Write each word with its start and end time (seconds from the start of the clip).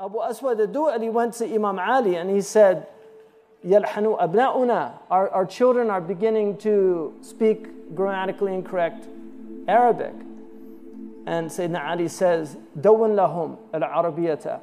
Abu 0.00 0.18
Aswad 0.20 0.60
al-Du'ali 0.60 1.10
went 1.10 1.32
to 1.34 1.46
Imam 1.46 1.78
Ali 1.78 2.16
and 2.16 2.28
he 2.28 2.42
said, 2.42 2.86
يَلْحَنُ 3.64 4.20
أَبْنَاؤُنَا 4.20 4.92
our, 5.10 5.30
our 5.30 5.46
children 5.46 5.88
are 5.88 6.02
beginning 6.02 6.58
to 6.58 7.14
speak 7.22 7.94
grammatically 7.94 8.52
incorrect 8.52 9.08
Arabic. 9.66 10.12
And 11.26 11.48
Sayyidina 11.48 11.82
Ali 11.82 12.08
says, 12.08 12.58
دون 12.78 13.16
لهم 13.16 13.56
العربية 13.74 14.60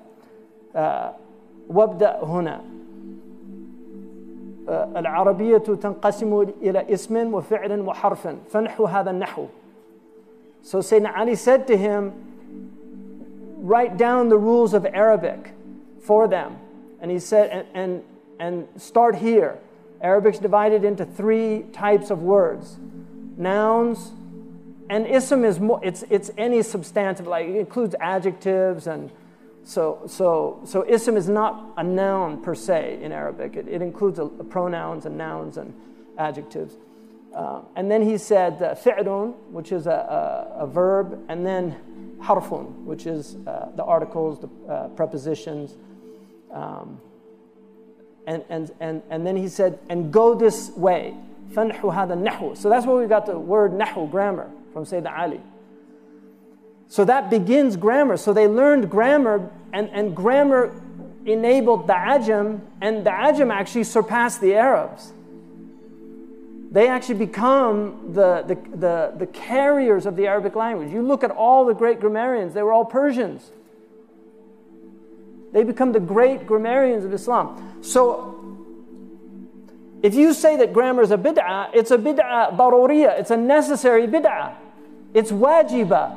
وابدأ 1.70 2.24
هنا 2.24 2.62
العربية 4.70 5.58
تنقسم 5.58 6.42
إلى 6.62 6.94
اسم 6.94 7.34
وفعل 7.34 7.82
وحرف 7.82 8.28
فنحو 8.50 8.86
هذا 8.86 9.10
النحو 9.10 9.48
So 10.62 10.78
Sayyidina 10.78 11.18
Ali 11.18 11.36
said 11.36 11.66
to 11.68 11.76
him, 11.76 12.14
write 13.59 13.97
down 13.97 14.29
the 14.29 14.39
rules 14.39 14.75
of 14.75 14.87
Arabic 14.87 15.53
for 16.01 16.29
them. 16.29 16.57
And 17.01 17.11
he 17.11 17.19
said, 17.19 17.51
and, 17.51 17.67
and, 17.75 18.05
and 18.39 18.81
start 18.81 19.17
here. 19.17 19.59
Arabic's 20.01 20.39
divided 20.39 20.85
into 20.85 21.05
three 21.05 21.65
types 21.73 22.11
of 22.11 22.23
words 22.23 22.77
nouns, 23.37 24.11
and 24.91 25.07
ism 25.07 25.45
is 25.45 25.61
more, 25.61 25.81
it's, 25.83 26.03
it's 26.11 26.31
any 26.37 26.63
substantive, 26.63 27.27
like 27.27 27.47
it 27.47 27.57
includes 27.57 27.95
adjectives 28.01 28.87
and 28.87 29.11
so, 29.65 30.01
so, 30.07 30.61
so 30.65 30.83
ism 30.89 31.17
is 31.19 31.29
not 31.29 31.75
a 31.77 31.85
noun 31.85 32.43
per 32.43 32.55
se 32.55 33.01
in 33.03 33.13
Arabic. 33.13 33.55
It, 33.55 33.69
it 33.69 33.83
includes 33.83 34.19
a, 34.19 34.23
a 34.23 34.45
pronouns 34.45 35.05
and 35.05 35.19
nouns 35.19 35.59
and 35.59 35.75
adjectives. 36.17 36.75
Uh, 37.38 37.62
and 37.76 37.90
then 37.90 38.02
he 38.02 38.18
said 38.18 38.62
uh, 38.62 38.76
fi'lun, 38.76 39.34
which 39.50 39.72
is 39.72 39.88
a, 39.88 39.90
a, 39.90 40.64
a, 40.64 40.68
verb, 40.68 41.24
and 41.30 41.46
then 41.46 41.76
harfun, 42.22 42.86
which 42.86 43.08
is 43.08 43.38
uh, 43.48 43.70
the 43.76 43.84
articles, 43.84 44.40
the 44.40 44.72
uh, 44.72 44.88
prepositions. 44.90 45.76
Um, 46.52 47.02
and, 48.28 48.44
and, 48.50 48.72
and, 48.80 49.02
and 49.10 49.26
then 49.26 49.36
he 49.36 49.48
said, 49.48 49.80
and 49.90 50.14
go 50.14 50.36
this 50.36 50.70
way. 50.72 51.16
فَنْحُ 51.54 51.80
هَذَا 51.80 52.24
النَّحْوُ 52.24 52.58
So 52.58 52.70
that's 52.70 52.86
where 52.86 52.98
we 52.98 53.08
got 53.08 53.26
the 53.26 53.38
word 53.38 53.72
nahu, 53.72 54.10
grammar, 54.10 54.50
from 54.72 54.86
Sayyidina 54.86 55.18
Ali. 55.18 55.42
So 56.88 57.04
that 57.06 57.30
begins 57.30 57.76
grammar. 57.76 58.18
So 58.18 58.34
they 58.34 58.48
learned 58.48 58.90
grammar, 58.90 59.50
and, 59.74 59.90
and 59.90 60.16
grammar 60.16 60.80
enabled 61.26 61.88
the 61.88 61.94
Ajam, 61.94 62.62
and 62.82 63.06
the 63.06 63.10
Ajam 63.10 63.52
actually 63.52 63.84
surpassed 63.86 64.42
the 64.42 64.56
Arabs. 64.56 65.14
They 66.71 66.89
actually 66.89 67.15
become 67.15 68.13
the, 68.13 68.43
the, 68.47 68.55
the, 68.77 69.13
the 69.17 69.27
carriers 69.27 70.05
of 70.05 70.17
the 70.17 70.27
Arabic 70.27 70.55
language. 70.55 70.93
You 70.93 71.03
look 71.03 71.25
at 71.25 71.31
all 71.31 71.65
the 71.65 71.75
great 71.75 71.99
grammarians, 71.99 72.53
they 72.55 72.63
were 72.63 72.73
all 72.73 72.85
Persians. 72.85 73.51
They 75.53 75.65
become 75.65 75.93
the 75.93 76.01
great 76.01 76.47
grammarians 76.47 77.05
of 77.05 77.15
Islam. 77.15 77.79
So, 77.83 78.35
if 80.03 80.15
you 80.15 80.35
say 80.35 80.57
that 80.57 80.73
grammar 80.73 81.03
is 81.03 81.11
a 81.11 81.17
bid'ah, 81.17 81.71
it's 81.73 81.91
a 81.91 81.99
bid'ah 81.99 82.57
daruriya, 82.57 83.19
it's 83.19 83.31
a 83.31 83.37
necessary 83.37 84.07
bid'ah. 84.07 84.55
It's 85.15 85.33
wajibah 85.33 86.17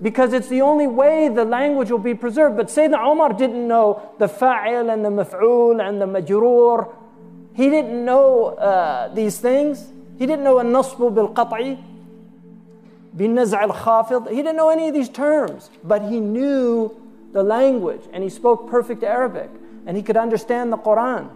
because 0.00 0.32
it's 0.32 0.48
the 0.48 0.62
only 0.62 0.86
way 0.86 1.28
the 1.28 1.44
language 1.44 1.90
will 1.90 1.98
be 1.98 2.14
preserved. 2.14 2.56
But 2.56 2.68
Sayyidina 2.68 2.98
Omar 2.98 3.32
didn't 3.32 3.66
know 3.66 4.10
the 4.18 4.26
fa'il 4.26 4.92
and 4.92 5.04
the 5.04 5.10
maf'ul 5.10 5.86
and 5.86 6.00
the 6.00 6.06
majrur. 6.06 6.88
He 7.53 7.69
didn't 7.69 8.05
know 8.05 8.55
uh, 8.55 9.13
these 9.13 9.39
things. 9.39 9.91
He 10.19 10.25
didn't 10.25 10.43
know 10.43 10.59
النصب 10.59 11.13
بالقطع 11.13 11.75
بالنزع 13.17 13.63
الخافض. 13.63 14.29
He 14.29 14.37
didn't 14.37 14.55
know 14.55 14.69
any 14.69 14.87
of 14.87 14.93
these 14.93 15.09
terms, 15.09 15.69
but 15.83 16.03
he 16.03 16.19
knew 16.19 16.95
the 17.33 17.43
language 17.43 18.01
and 18.13 18.23
he 18.23 18.29
spoke 18.29 18.69
perfect 18.69 19.03
Arabic 19.03 19.49
and 19.85 19.97
he 19.97 20.03
could 20.03 20.17
understand 20.17 20.71
the 20.71 20.77
Quran. 20.77 21.29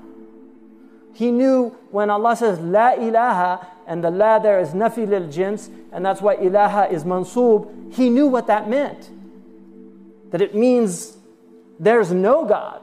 He 1.14 1.32
knew 1.32 1.76
when 1.92 2.10
Allah 2.10 2.36
says 2.36 2.60
La 2.60 2.94
ilaha, 2.94 3.68
and 3.88 4.04
the 4.04 4.12
La 4.12 4.40
there 4.40 4.60
is 4.60 4.70
nafi 4.70 5.08
lil 5.08 5.30
jins, 5.30 5.70
and 5.92 6.06
that's 6.06 6.22
why 6.22 6.36
ilaha 6.36 6.92
is 6.92 7.04
mansub, 7.04 7.94
he 7.94 8.10
knew 8.10 8.28
what 8.28 8.48
that 8.48 8.70
meant. 8.70 9.10
That 10.32 10.42
it 10.42 10.56
means 10.56 11.18
there's 11.80 12.12
no 12.12 12.46
God. 12.46 12.82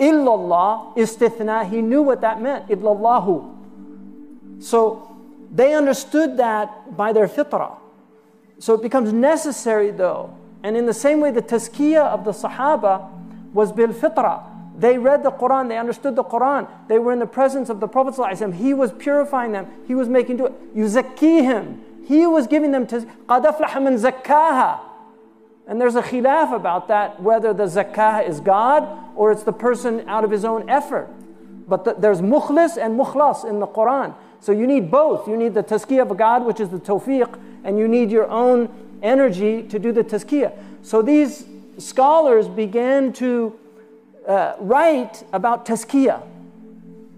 Illallah, 0.00 0.96
istithna, 0.96 1.68
he 1.68 1.82
knew 1.82 2.02
what 2.02 2.22
that 2.22 2.40
meant. 2.40 2.68
Illallahu. 2.68 4.62
So 4.62 5.16
they 5.52 5.74
understood 5.74 6.38
that 6.38 6.96
by 6.96 7.12
their 7.12 7.28
fitrah. 7.28 7.76
So 8.58 8.74
it 8.74 8.82
becomes 8.82 9.12
necessary 9.12 9.90
though. 9.90 10.36
And 10.62 10.76
in 10.76 10.86
the 10.86 10.94
same 10.94 11.20
way, 11.20 11.30
the 11.30 11.42
tazkiyah 11.42 12.06
of 12.06 12.24
the 12.24 12.32
Sahaba 12.32 13.08
was 13.52 13.72
bil 13.72 13.88
fitrah. 13.88 14.42
They 14.78 14.96
read 14.96 15.22
the 15.22 15.30
Quran, 15.30 15.68
they 15.68 15.76
understood 15.76 16.16
the 16.16 16.24
Quran, 16.24 16.66
they 16.88 16.98
were 16.98 17.12
in 17.12 17.18
the 17.18 17.26
presence 17.26 17.68
of 17.68 17.80
the 17.80 17.88
Prophet. 17.88 18.14
ﷺ. 18.14 18.54
He 18.54 18.72
was 18.72 18.92
purifying 18.92 19.52
them, 19.52 19.66
he 19.86 19.94
was 19.94 20.08
making 20.08 20.38
do 20.38 20.46
it. 20.46 20.74
yuzakkihim. 20.74 22.06
He 22.06 22.26
was 22.26 22.46
giving 22.46 22.72
them 22.72 22.86
to 22.86 23.00
qadaflaha 23.26 23.82
man 23.82 23.96
zakkaha. 23.96 24.80
And 25.70 25.80
there's 25.80 25.94
a 25.94 26.02
khilaf 26.02 26.52
about 26.52 26.88
that, 26.88 27.22
whether 27.22 27.54
the 27.54 27.62
zakah 27.62 28.28
is 28.28 28.40
God 28.40 28.88
or 29.14 29.30
it's 29.30 29.44
the 29.44 29.52
person 29.52 30.02
out 30.08 30.24
of 30.24 30.30
his 30.32 30.44
own 30.44 30.68
effort. 30.68 31.08
But 31.68 31.84
the, 31.84 31.94
there's 31.94 32.20
mukhlis 32.20 32.76
and 32.76 32.98
mukhlas 32.98 33.48
in 33.48 33.60
the 33.60 33.68
Quran. 33.68 34.12
So 34.40 34.50
you 34.50 34.66
need 34.66 34.90
both. 34.90 35.28
You 35.28 35.36
need 35.36 35.54
the 35.54 35.62
tazkiyah 35.62 36.10
of 36.10 36.16
God, 36.16 36.44
which 36.44 36.58
is 36.58 36.70
the 36.70 36.80
tawfiq, 36.80 37.38
and 37.62 37.78
you 37.78 37.86
need 37.86 38.10
your 38.10 38.28
own 38.28 38.68
energy 39.00 39.62
to 39.62 39.78
do 39.78 39.92
the 39.92 40.02
tazkiyah. 40.02 40.52
So 40.82 41.02
these 41.02 41.46
scholars 41.78 42.48
began 42.48 43.12
to 43.14 43.56
uh, 44.26 44.54
write 44.58 45.22
about 45.32 45.66
tazkiyah. 45.66 46.20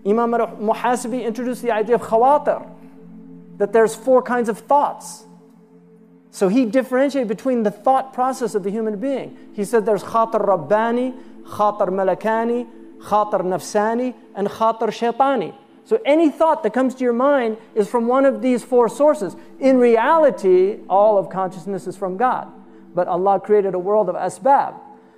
Imam 0.05 0.33
Muhasibi 0.33 1.25
introduced 1.25 1.63
the 1.63 1.71
idea 1.71 1.95
of 1.95 2.03
khawatir, 2.03 2.69
that 3.57 3.73
there's 3.73 3.95
four 3.95 4.21
kinds 4.21 4.51
of 4.51 4.59
thoughts. 4.59 5.25
So 6.33 6.49
he 6.49 6.65
differentiated 6.65 7.29
between 7.29 7.63
the 7.63 7.71
thought 7.71 8.15
process 8.15 8.55
of 8.55 8.63
the 8.63 8.71
human 8.71 8.99
being. 8.99 9.37
He 9.53 9.67
said 9.67 9.85
there's 9.85 10.03
khatar 10.03 10.49
rabbani, 10.49 11.13
khatar 11.45 11.89
malakani, 11.89 12.67
khatar 13.01 13.43
nafsani, 13.43 14.15
and 14.35 14.49
khatar 14.49 14.89
shaitani. 14.89 15.55
So 15.85 16.01
any 16.07 16.31
thought 16.31 16.63
that 16.63 16.73
comes 16.73 16.95
to 16.95 17.05
your 17.05 17.13
mind 17.13 17.59
is 17.75 17.87
from 17.87 18.07
one 18.07 18.25
of 18.25 18.41
these 18.41 18.65
four 18.65 18.89
sources. 18.89 19.37
In 19.61 19.77
reality, 19.77 20.79
all 20.89 21.19
of 21.19 21.29
consciousness 21.29 21.87
is 21.87 21.99
from 21.99 22.17
God. 22.17 22.51
But 22.95 23.09
Allah 23.09 23.39
created 23.39 23.75
a 23.75 23.79
world 23.79 24.09
of 24.09 24.15
asbab. 24.15 24.75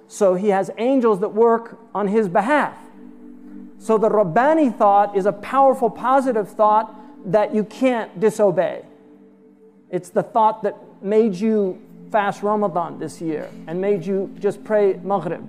So 0.08 0.34
he 0.34 0.48
has 0.48 0.68
angels 0.78 1.20
that 1.20 1.28
work 1.28 1.78
on 1.94 2.08
his 2.08 2.28
behalf. 2.28 2.76
So 3.78 3.98
the 3.98 4.10
Rabbani 4.10 4.70
thought 4.70 5.16
is 5.16 5.26
a 5.26 5.32
powerful 5.32 5.90
positive 5.90 6.48
thought 6.48 6.92
that 7.30 7.54
you 7.54 7.62
can't 7.62 8.18
disobey. 8.18 8.82
It's 9.90 10.10
the 10.10 10.24
thought 10.24 10.64
that 10.64 10.76
made 11.04 11.34
you 11.34 11.80
fast 12.10 12.42
Ramadan 12.42 12.98
this 12.98 13.20
year 13.20 13.48
and 13.66 13.80
made 13.80 14.04
you 14.04 14.34
just 14.38 14.64
pray 14.64 14.94
Maghrib. 15.02 15.48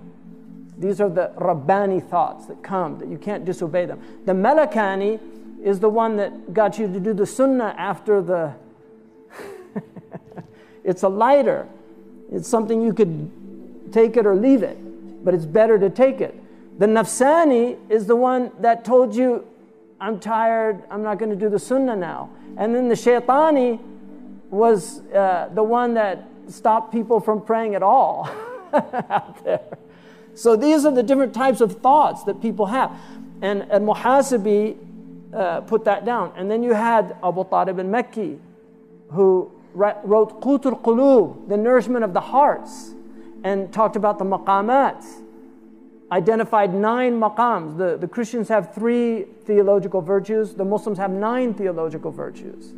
These 0.78 1.00
are 1.00 1.10
the 1.10 1.32
Rabbani 1.38 2.02
thoughts 2.02 2.48
that 2.48 2.62
come, 2.62 3.00
that 3.00 3.08
you 3.08 3.18
can't 3.18 3.46
disobey 3.46 3.86
them. 3.86 4.02
The 4.26 4.34
Malakani 4.34 5.20
is 5.64 5.80
the 5.80 5.90
one 5.90 6.18
that 6.18 6.54
got 6.54 6.78
you 6.78 6.92
to 6.92 7.00
do 7.00 7.14
the 7.14 7.26
Sunnah 7.26 7.74
after 7.78 8.22
the. 8.22 8.54
it's 10.84 11.04
a 11.04 11.10
lighter, 11.10 11.68
it's 12.32 12.48
something 12.48 12.82
you 12.82 12.94
could 12.94 13.32
take 13.94 14.18
it 14.18 14.26
or 14.26 14.36
leave 14.36 14.62
it, 14.62 14.78
but 15.24 15.34
it's 15.34 15.46
better 15.46 15.80
to 15.80 15.90
take 15.90 16.20
it. 16.20 16.36
The 16.78 16.86
nafsani 16.86 17.78
is 17.90 18.06
the 18.06 18.16
one 18.18 18.52
that 18.60 18.84
told 18.84 19.16
you, 19.16 19.48
I'm 20.02 20.20
tired, 20.20 20.84
I'm 20.92 21.04
not 21.04 21.20
going 21.20 21.32
to 21.32 21.38
do 21.38 21.48
the 21.48 21.60
sunnah 21.60 21.96
now. 21.96 22.30
And 22.58 22.76
then 22.76 22.90
the 22.90 22.96
shaitani 22.96 23.80
was 24.50 25.02
uh, 25.14 25.50
the 25.54 25.64
one 25.64 25.94
that 25.96 26.28
stopped 26.48 26.92
people 26.92 27.20
from 27.20 27.42
praying 27.42 27.76
at 27.76 27.84
all 27.84 28.30
out 28.74 29.44
there. 29.44 29.62
So 30.36 30.56
these 30.56 30.86
are 30.86 30.92
the 30.92 31.04
different 31.04 31.34
types 31.34 31.62
of 31.62 31.82
thoughts 31.82 32.24
that 32.26 32.42
people 32.42 32.66
have. 32.68 32.92
And, 33.42 33.66
and 33.72 33.88
Muhasibi 33.88 34.78
uh, 35.34 35.62
put 35.62 35.86
that 35.86 36.06
down. 36.06 36.34
And 36.36 36.50
then 36.50 36.64
you 36.64 36.74
had 36.74 37.16
Abu 37.24 37.44
Talib 37.50 37.80
al-Makki, 37.80 38.40
who 39.12 39.52
wrote 39.74 40.42
Qutul 40.42 40.82
Qulub, 40.82 41.50
the 41.50 41.58
nourishment 41.58 42.04
of 42.04 42.14
the 42.14 42.22
hearts 42.22 42.92
and 43.44 43.72
talked 43.72 43.96
about 43.96 44.18
the 44.18 44.26
maqamat, 44.26 45.06
identified 46.12 46.74
nine 46.74 47.20
maqams. 47.20 47.78
The, 47.78 47.98
the 47.98 48.08
Christians 48.08 48.50
have 48.50 48.74
three 48.74 49.26
theological 49.44 50.02
virtues, 50.02 50.56
the 50.56 50.66
Muslims 50.66 50.98
have 50.98 51.12
nine 51.12 51.54
theological 51.54 52.12
virtues. 52.12 52.74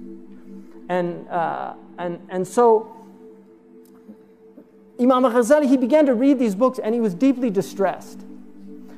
And, 0.90 1.28
uh, 1.30 1.74
and, 1.98 2.20
and 2.30 2.48
so 2.48 2.96
Imam 5.00 5.26
Al 5.26 5.32
Ghazali, 5.32 5.68
he 5.68 5.78
began 5.78 6.06
to 6.06 6.14
read 6.14 6.40
these 6.40 6.56
books 6.56 6.80
and 6.80 6.94
he 6.94 7.02
was 7.02 7.14
deeply 7.14 7.50
distressed. 7.50 8.22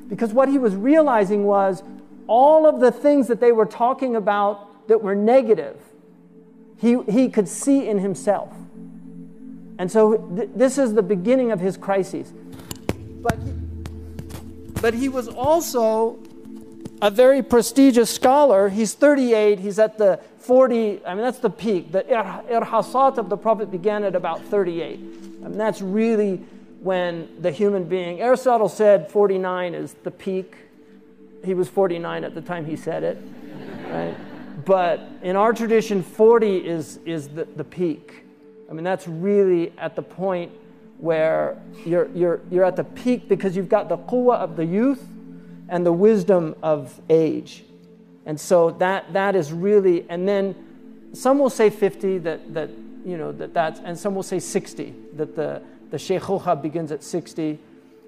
Because 0.08 0.32
what 0.32 0.48
he 0.48 0.58
was 0.58 0.74
realizing 0.74 1.44
was 1.44 1.82
all 2.26 2.66
of 2.66 2.80
the 2.80 2.90
things 2.90 3.28
that 3.28 3.40
they 3.40 3.52
were 3.52 3.66
talking 3.66 4.16
about 4.16 4.88
that 4.88 5.02
were 5.02 5.14
negative, 5.14 5.80
he, 6.78 7.02
he 7.08 7.28
could 7.28 7.48
see 7.48 7.88
in 7.88 7.98
himself. 7.98 8.52
And 9.78 9.90
so 9.90 10.16
th- 10.36 10.50
this 10.54 10.78
is 10.78 10.94
the 10.94 11.02
beginning 11.02 11.52
of 11.52 11.60
his 11.60 11.76
crises. 11.76 12.32
But 13.22 13.38
but 14.80 14.94
he 14.94 15.08
was 15.08 15.28
also 15.28 16.18
a 17.02 17.10
very 17.10 17.42
prestigious 17.42 18.10
scholar. 18.10 18.68
He's 18.68 18.94
38, 18.94 19.58
he's 19.58 19.78
at 19.78 19.98
the 19.98 20.20
40, 20.38 21.04
I 21.06 21.14
mean, 21.14 21.22
that's 21.22 21.38
the 21.38 21.50
peak. 21.50 21.92
The 21.92 22.02
irhasat 22.02 23.18
of 23.18 23.28
the 23.28 23.36
Prophet 23.36 23.70
began 23.70 24.04
at 24.04 24.14
about 24.14 24.42
38. 24.44 24.98
I 25.44 25.48
mean, 25.48 25.58
that's 25.58 25.80
really 25.80 26.36
when 26.80 27.28
the 27.40 27.50
human 27.50 27.84
being, 27.84 28.20
Aristotle 28.20 28.68
said 28.68 29.10
49 29.10 29.74
is 29.74 29.94
the 30.02 30.10
peak. 30.10 30.56
He 31.44 31.54
was 31.54 31.68
49 31.68 32.24
at 32.24 32.34
the 32.34 32.40
time 32.40 32.66
he 32.66 32.76
said 32.76 33.02
it, 33.02 33.18
right? 33.88 34.14
But 34.64 35.00
in 35.22 35.36
our 35.36 35.52
tradition, 35.52 36.02
40 36.02 36.58
is, 36.58 36.98
is 37.04 37.28
the, 37.28 37.44
the 37.44 37.64
peak. 37.64 38.24
I 38.68 38.72
mean, 38.72 38.84
that's 38.84 39.08
really 39.08 39.72
at 39.78 39.96
the 39.96 40.02
point 40.02 40.52
where 40.98 41.60
you're, 41.84 42.08
you're, 42.10 42.40
you're 42.50 42.64
at 42.64 42.76
the 42.76 42.84
peak 42.84 43.28
because 43.28 43.56
you've 43.56 43.70
got 43.70 43.88
the 43.88 43.96
quwwah 43.96 44.36
of 44.36 44.56
the 44.56 44.64
youth 44.64 45.02
and 45.70 45.86
the 45.86 45.92
wisdom 45.92 46.54
of 46.62 47.00
age. 47.08 47.64
And 48.26 48.38
so 48.38 48.72
that, 48.72 49.12
that 49.14 49.34
is 49.34 49.52
really, 49.52 50.04
and 50.10 50.28
then 50.28 50.54
some 51.14 51.38
will 51.38 51.48
say 51.48 51.70
50, 51.70 52.18
that, 52.18 52.52
that 52.52 52.70
you 53.04 53.16
know, 53.16 53.32
that 53.32 53.54
that's, 53.54 53.80
and 53.80 53.98
some 53.98 54.14
will 54.14 54.22
say 54.22 54.38
60, 54.38 54.94
that 55.14 55.34
the, 55.34 55.62
the 55.90 55.96
Shaykhuha 55.96 56.60
begins 56.60 56.92
at 56.92 57.02
60. 57.02 57.58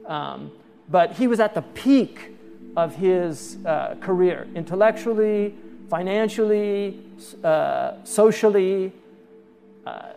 Um, 0.06 0.52
but 0.90 1.12
he 1.12 1.26
was 1.26 1.40
at 1.40 1.54
the 1.54 1.62
peak 1.62 2.32
of 2.76 2.96
his 2.96 3.58
uh, 3.64 3.94
career, 4.00 4.46
intellectually, 4.54 5.54
financially, 5.88 7.02
uh, 7.44 7.94
socially. 8.04 8.92
Uh, 9.86 10.12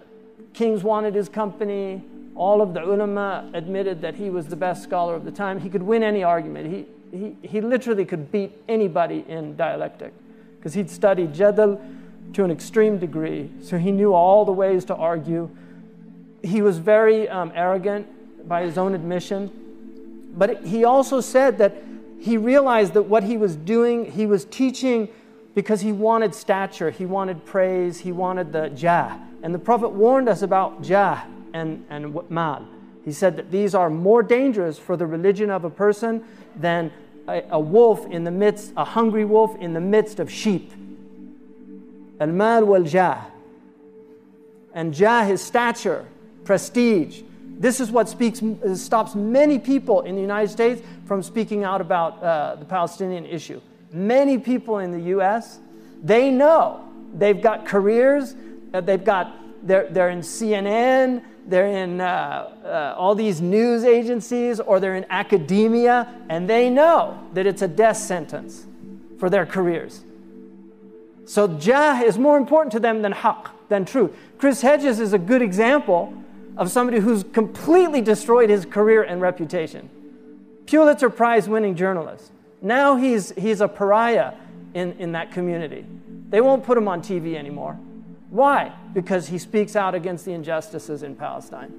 kings 0.54 0.84
wanted 0.84 1.14
his 1.14 1.30
company. 1.30 2.04
All 2.36 2.62
of 2.62 2.74
the 2.74 2.84
ulama 2.84 3.50
admitted 3.54 4.02
that 4.02 4.16
he 4.16 4.30
was 4.30 4.48
the 4.48 4.56
best 4.56 4.84
scholar 4.84 5.16
of 5.16 5.26
the 5.26 5.32
time. 5.32 5.60
He 5.60 5.70
could 5.70 5.84
win 5.84 6.04
any 6.04 6.24
argument. 6.24 6.74
He, 6.74 6.86
he, 7.16 7.48
he 7.48 7.62
literally 7.62 8.06
could 8.06 8.32
beat 8.32 8.52
anybody 8.68 9.26
in 9.28 9.56
dialectic 9.56 10.14
because 10.58 10.74
he'd 10.74 10.90
studied 10.90 11.34
Jadal 11.34 11.80
to 12.34 12.44
an 12.44 12.52
extreme 12.52 12.98
degree. 12.98 13.50
So 13.62 13.78
he 13.78 13.92
knew 13.92 14.14
all 14.14 14.46
the 14.46 14.52
ways 14.52 14.86
to 14.86 14.96
argue. 14.96 15.50
He 16.44 16.62
was 16.62 16.78
very 16.78 17.30
um, 17.30 17.52
arrogant 17.56 18.48
by 18.48 18.64
his 18.64 18.78
own 18.78 18.94
admission. 18.94 19.52
But 20.36 20.66
he 20.66 20.84
also 20.84 21.22
said 21.22 21.58
that 21.60 21.82
he 22.20 22.38
realized 22.38 22.94
that 22.94 23.04
what 23.04 23.24
he 23.24 23.38
was 23.38 23.56
doing, 23.56 24.12
he 24.12 24.26
was 24.26 24.46
teaching 24.46 25.10
because 25.54 25.82
he 25.82 25.92
wanted 25.92 26.36
stature, 26.36 26.90
he 26.90 27.06
wanted 27.06 27.46
praise, 27.46 28.00
he 28.00 28.12
wanted 28.12 28.52
the 28.52 28.70
jah. 28.70 29.18
And 29.42 29.54
the 29.54 29.60
Prophet 29.60 29.90
warned 29.90 30.28
us 30.28 30.42
about 30.42 30.82
jah 30.82 31.24
and, 31.54 31.86
and 31.90 32.30
mal. 32.30 32.68
He 33.06 33.12
said 33.12 33.38
that 33.38 33.52
these 33.52 33.76
are 33.76 33.90
more 33.90 34.24
dangerous 34.24 34.80
for 34.80 34.98
the 34.98 35.06
religion 35.06 35.52
of 35.52 35.64
a 35.64 35.70
person 35.70 36.26
than 36.56 36.92
a, 37.28 37.60
wolf 37.60 38.06
in 38.08 38.24
the 38.24 38.32
midst, 38.32 38.74
a 38.78 38.84
hungry 38.84 39.26
wolf 39.26 39.56
in 39.60 39.74
the 39.74 39.82
midst 39.82 40.20
of 40.20 40.32
sheep. 40.32 40.72
Al 42.20 42.28
mal 42.28 42.66
wal 42.66 42.84
jah. 42.84 43.26
And 44.74 44.94
jah 44.94 45.28
is 45.30 45.42
stature, 45.42 46.06
prestige. 46.44 47.22
This 47.58 47.80
is 47.80 47.92
what 47.92 48.10
speaks, 48.10 48.42
stops 48.76 49.16
many 49.16 49.60
people 49.60 50.02
in 50.02 50.16
the 50.16 50.22
United 50.22 50.50
States 50.50 50.82
from 51.06 51.24
speaking 51.24 51.64
out 51.64 51.82
about 51.82 52.22
uh, 52.22 52.56
the 52.56 52.66
Palestinian 52.66 53.26
issue. 53.26 53.62
Many 53.92 54.38
people 54.38 54.80
in 54.80 54.92
the 54.92 55.18
US, 55.18 55.60
they 56.04 56.30
know 56.30 56.84
they've 57.14 57.42
got 57.42 57.66
careers, 57.66 58.36
uh, 58.74 58.82
they've 58.82 59.04
got, 59.04 59.34
they're, 59.66 59.88
they're 59.90 60.10
in 60.10 60.20
CNN, 60.20 61.24
they're 61.48 61.68
in 61.68 62.02
uh, 62.02 62.52
uh, 62.64 62.96
all 62.98 63.14
these 63.14 63.42
news 63.42 63.84
agencies 63.84 64.60
or 64.60 64.80
they're 64.80 64.96
in 64.96 65.06
academia, 65.10 66.08
and 66.30 66.50
they 66.50 66.70
know 66.70 67.20
that 67.34 67.46
it's 67.46 67.62
a 67.62 67.68
death 67.68 67.98
sentence 67.98 68.66
for 69.20 69.30
their 69.30 69.46
careers. 69.46 70.04
So 71.26 71.48
jah 71.48 72.02
is 72.04 72.18
more 72.18 72.38
important 72.38 72.72
to 72.74 72.80
them 72.80 73.02
than 73.02 73.14
haqq, 73.14 73.50
than 73.70 73.86
truth. 73.86 74.12
Chris 74.38 74.62
Hedges 74.62 75.00
is 75.00 75.14
a 75.14 75.20
good 75.20 75.42
example 75.42 76.14
of 76.58 76.72
somebody 76.72 77.00
who's 77.00 77.24
completely 77.24 78.02
destroyed 78.02 78.50
his 78.50 78.66
career 78.66 79.04
and 79.04 79.22
reputation. 79.22 79.90
Pulitzer 80.66 81.10
Prize 81.10 81.48
winning 81.48 81.76
journalist. 81.76 82.32
Now 82.62 82.96
he's, 82.96 83.32
he's 83.32 83.62
a 83.62 83.68
pariah 83.68 84.34
in, 84.74 84.94
in 84.94 85.12
that 85.12 85.32
community. 85.32 85.86
They 86.30 86.42
won't 86.42 86.64
put 86.64 86.78
him 86.78 86.88
on 86.88 87.02
TV 87.02 87.36
anymore. 87.36 87.78
Why? 88.30 88.74
Because 88.94 89.28
he 89.28 89.38
speaks 89.38 89.76
out 89.76 89.96
against 89.96 90.26
the 90.26 90.34
injustices 90.34 91.04
in 91.04 91.16
Palestine. 91.16 91.74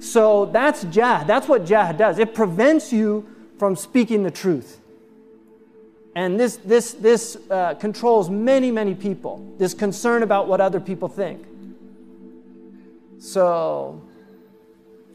So 0.00 0.46
that's 0.46 0.84
jah. 0.84 1.24
That's 1.26 1.48
what 1.48 1.64
jah 1.64 1.94
does. 1.96 2.18
It 2.18 2.34
prevents 2.34 2.92
you 2.92 3.26
from 3.58 3.76
speaking 3.76 4.22
the 4.22 4.30
truth. 4.30 4.80
And 6.14 6.40
this, 6.40 6.56
this, 6.56 6.92
this 6.94 7.36
uh, 7.50 7.74
controls 7.74 8.28
many, 8.28 8.70
many 8.70 8.94
people, 8.94 9.54
this 9.58 9.74
concern 9.74 10.22
about 10.22 10.48
what 10.48 10.60
other 10.60 10.80
people 10.80 11.08
think. 11.08 11.46
So 13.20 14.02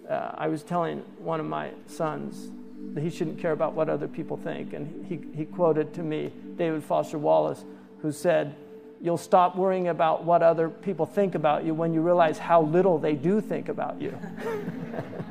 uh, 0.09 0.31
I 0.35 0.47
was 0.47 0.63
telling 0.63 0.99
one 1.17 1.39
of 1.39 1.45
my 1.47 1.71
sons 1.87 2.49
that 2.93 3.01
he 3.01 3.09
shouldn't 3.09 3.39
care 3.39 3.51
about 3.51 3.73
what 3.73 3.89
other 3.89 4.07
people 4.07 4.37
think. 4.37 4.73
And 4.73 5.05
he, 5.07 5.19
he 5.35 5.45
quoted 5.45 5.93
to 5.95 6.03
me 6.03 6.31
David 6.55 6.83
Foster 6.83 7.17
Wallace, 7.17 7.65
who 8.01 8.11
said, 8.11 8.55
you'll 9.05 9.17
stop 9.17 9.55
worrying 9.55 9.87
about 9.89 10.23
what 10.23 10.41
other 10.41 10.67
people 10.67 11.05
think 11.05 11.35
about 11.35 11.63
you 11.63 11.75
when 11.75 11.93
you 11.93 12.01
realize 12.01 12.39
how 12.39 12.63
little 12.63 12.97
they 12.97 13.13
do 13.13 13.39
think 13.39 13.69
about 13.69 14.01
you. 14.01 14.17